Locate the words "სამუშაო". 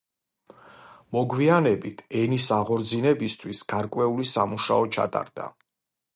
4.33-4.91